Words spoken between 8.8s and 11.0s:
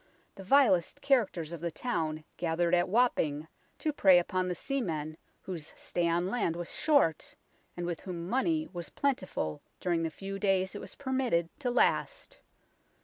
plentiful during the few days it was